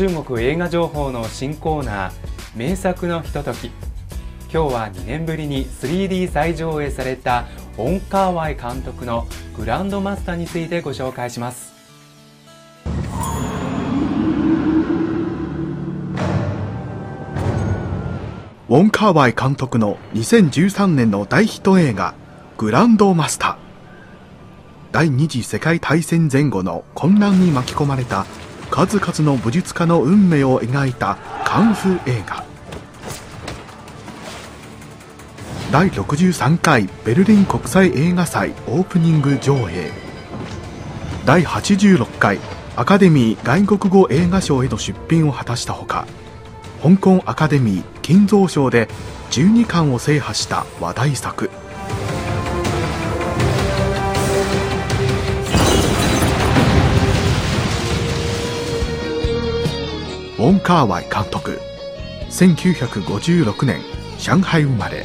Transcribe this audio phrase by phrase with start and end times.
[0.00, 2.12] 中国映画情報の新コーナー
[2.56, 3.66] 名作のひととき。
[4.50, 7.44] 今日は2年ぶりに 3D 再上映された
[7.76, 9.26] オン・カーワイ監督の
[9.58, 11.74] グランドマスターについてご紹介します。
[18.70, 22.14] ウォン・カーワイ監督の2013年の大ヒット映画
[22.56, 23.56] グランドマスター。
[24.92, 28.24] 第二次世界大戦前後の混乱に巻き込まれた
[28.70, 32.44] 数々の武術家の運命を描いたカンフー映画。
[35.72, 39.90] 第63回ベルリン国際映画祭オープニング上映。
[41.26, 42.38] 第86回
[42.76, 46.06] アカデミー外国語映画賞への出品を果たしたほか
[46.82, 48.88] 香港アカデミー金蔵賞で
[49.32, 51.50] 12冠を制覇した話題作。
[60.40, 61.60] ウォン・カーワイ監督。
[62.30, 63.82] 1956年
[64.18, 65.04] 上海生まれ。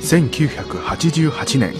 [0.00, 1.74] 1988年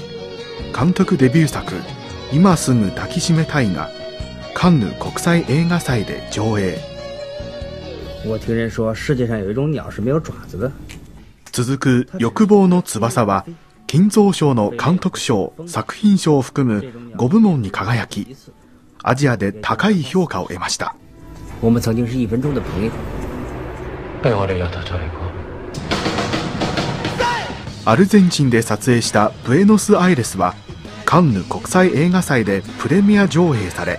[0.72, 1.74] 監督デビュー作
[2.32, 3.90] 「今すぐ抱きしめたい」が
[4.54, 6.78] カンヌ国際映画祭で上映。
[11.50, 13.44] 続く「欲望の翼」は
[13.88, 18.36] 金蔵賞の監督賞作品賞を含む5部門に輝き
[19.02, 20.94] アジアで高い評価を得ました
[21.64, 22.90] 我们曾经是一分钟的朋友。
[27.86, 30.54] アルゼンチンで撮影した「ブエノスアイレス」は
[31.06, 33.98] カンヌ国際映画祭でプレミア上映され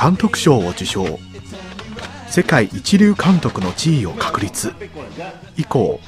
[0.00, 1.18] 監督賞を受賞。
[2.28, 4.72] 世界一流監督の地位を確立
[5.56, 5.98] 以降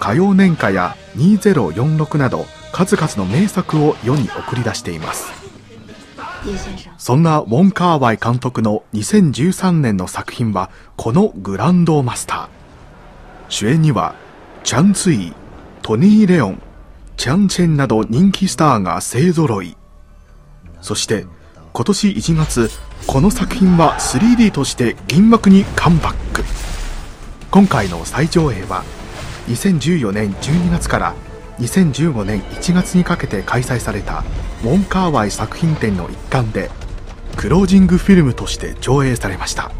[0.00, 5.37] 歌謡年歌や2046など数々の名作を世に送り出しています
[6.96, 12.48] そんなウォン・カーワイ監督の2013年の作品はこのグランドマスター。
[13.48, 14.14] 主演には
[14.64, 15.32] チャン・ツイ
[15.82, 16.62] トニー・レオン
[17.16, 19.76] チャン・チェンなど人気スターが勢ぞろい。
[20.80, 21.26] そして
[21.72, 22.70] 今年1月
[23.06, 26.44] この作品は 3D として銀幕にカムバック。
[27.50, 28.84] 今回の再上映は
[29.48, 31.14] 2014年12月から
[31.60, 34.24] 2015年1月にかけて開催された
[34.62, 36.70] ウォン・カーワイ作品展の一環で
[37.36, 39.70] クロージングフィルムとして上映されました。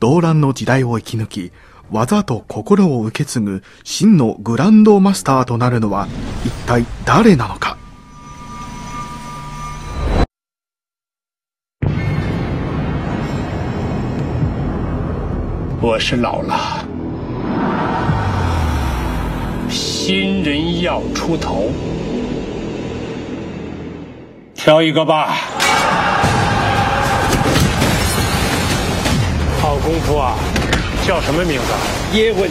[0.00, 1.52] 動乱の時代を生き抜き
[1.90, 6.06] 技と心を受け継ぐ真のグランドマスターとなるのは
[6.44, 7.76] 一体誰なのか？
[15.80, 16.84] 我是老了，
[19.70, 21.70] 新人要出头，
[24.54, 25.28] 挑一个吧。
[29.88, 30.34] 功夫啊，
[31.06, 32.18] 叫什么名字？
[32.18, 32.50] 叶问。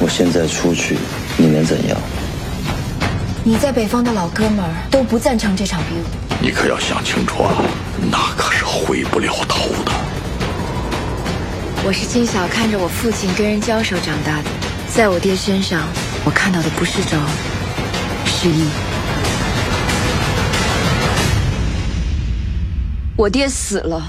[0.00, 0.98] 我现在出去，
[1.36, 1.96] 你能怎样？
[3.44, 6.02] 你在北方的老哥们儿都不赞成这场比武。
[6.40, 7.54] 你可要想清楚啊，
[8.10, 9.92] 那可是回不了头的。
[11.84, 14.50] 我是从小看着我父亲跟人交手长大的，
[14.92, 15.82] 在我爹身上，
[16.24, 17.16] 我看到的不是招，
[18.26, 18.64] 是义。
[23.20, 24.02] 我爹死了，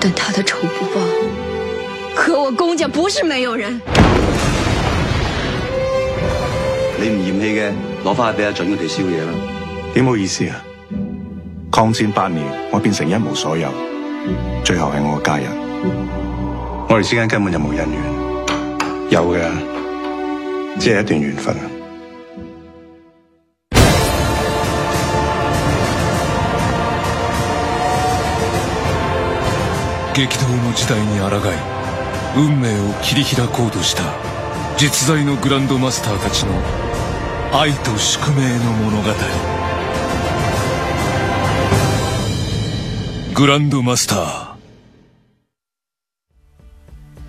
[0.00, 1.00] 但他的仇不报。
[2.16, 3.80] 可我公家不是没有人。
[6.98, 7.70] 你唔嫌弃嘅，
[8.04, 9.32] 攞翻去俾阿準佢哋燒嘢啦。
[9.94, 10.56] 点好意思啊？
[11.70, 13.68] 抗战八年，我变成一无所有，
[14.64, 15.46] 最後係我嘅家人。
[16.88, 19.48] 我哋之间根本就冇姻緣，有嘅
[20.80, 21.54] 只係一段缘分
[30.14, 31.40] 激動の時代に抗い
[32.36, 34.02] 運命を切り開こうとした
[34.76, 36.52] 実在のグランドマスターたちの
[37.52, 39.08] 愛と宿命の物語。
[43.34, 44.49] グランドマスター。